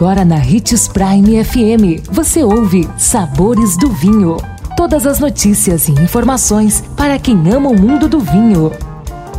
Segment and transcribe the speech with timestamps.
[0.00, 4.38] Agora na Ritz Prime FM, você ouve Sabores do Vinho.
[4.74, 8.72] Todas as notícias e informações para quem ama o mundo do vinho.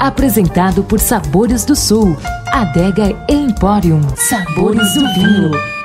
[0.00, 2.16] Apresentado por Sabores do Sul,
[2.48, 4.00] Adega Emporium.
[4.16, 5.78] Sabores do Vinho.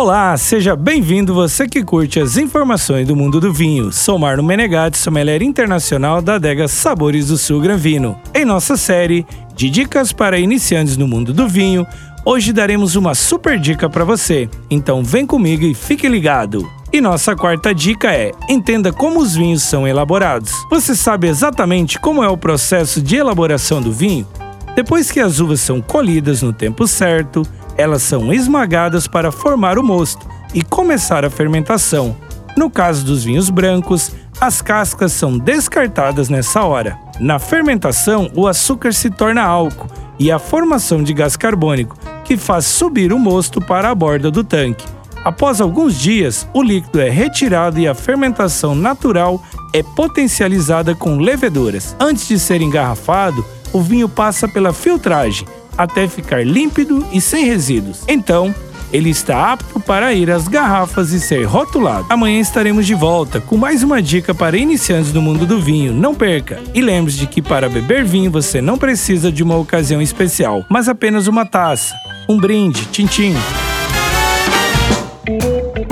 [0.00, 3.90] Olá, seja bem-vindo você que curte as informações do mundo do vinho.
[3.90, 8.16] Sou Marno Menegatti, sommelier internacional da adega Sabores do Sul Granvino.
[8.34, 9.26] Em nossa série
[9.58, 11.84] de dicas para iniciantes no mundo do vinho,
[12.24, 14.48] hoje daremos uma super dica para você.
[14.70, 16.64] Então vem comigo e fique ligado.
[16.92, 20.52] E nossa quarta dica é: entenda como os vinhos são elaborados.
[20.70, 24.24] Você sabe exatamente como é o processo de elaboração do vinho?
[24.76, 27.42] Depois que as uvas são colhidas no tempo certo,
[27.76, 32.16] elas são esmagadas para formar o mosto e começar a fermentação.
[32.56, 36.98] No caso dos vinhos brancos, as cascas são descartadas nessa hora.
[37.18, 39.88] Na fermentação, o açúcar se torna álcool
[40.18, 44.44] e a formação de gás carbônico, que faz subir o mosto para a borda do
[44.44, 44.86] tanque.
[45.24, 51.96] Após alguns dias, o líquido é retirado e a fermentação natural é potencializada com leveduras.
[51.98, 58.02] Antes de ser engarrafado, o vinho passa pela filtragem, até ficar límpido e sem resíduos.
[58.06, 58.54] Então,
[58.92, 62.06] ele está apto para ir às garrafas e ser rotulado.
[62.08, 65.92] Amanhã estaremos de volta com mais uma dica para iniciantes do mundo do vinho.
[65.92, 66.60] Não perca!
[66.74, 70.88] E lembre-se de que para beber vinho você não precisa de uma ocasião especial, mas
[70.88, 71.94] apenas uma taça,
[72.28, 73.34] um brinde, tintim.